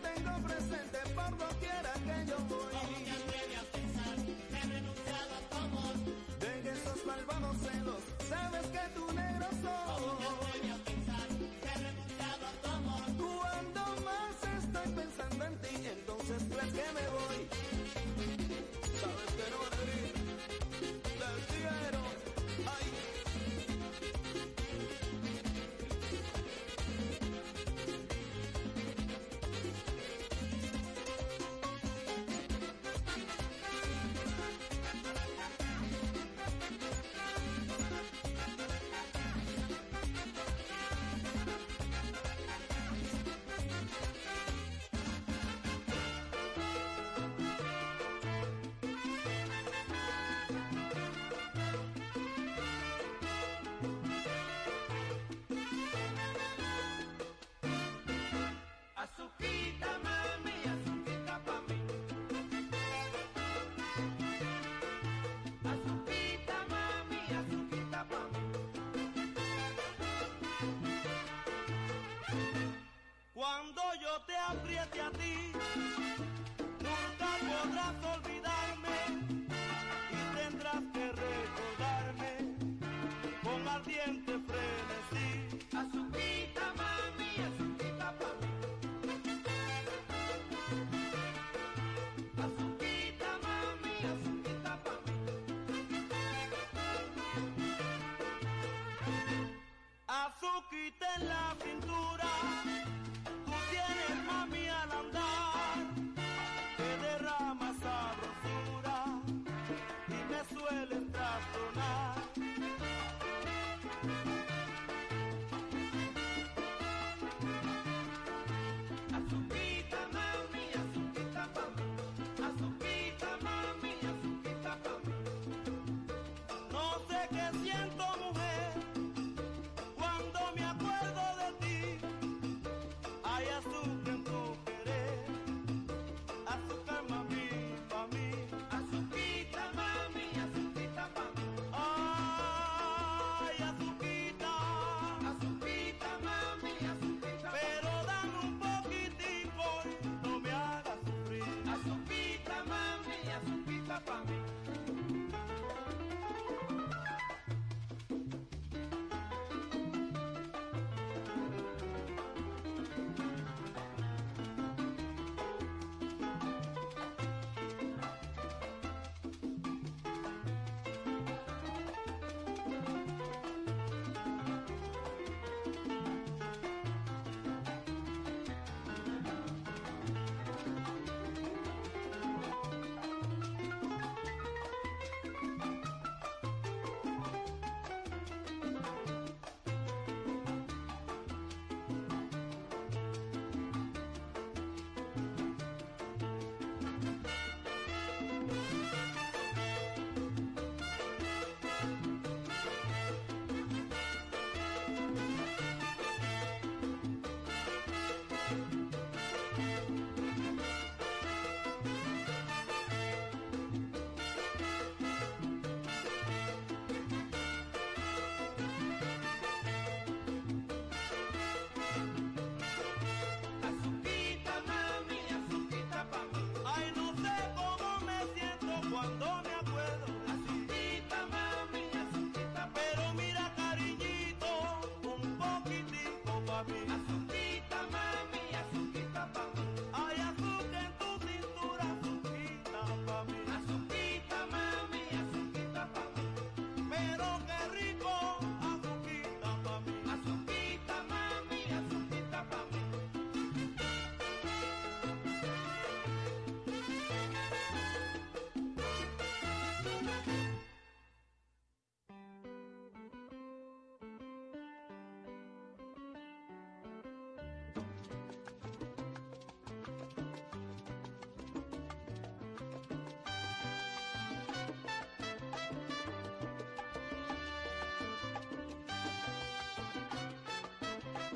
[84.07, 84.56] con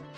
[0.01, 0.11] ピッ!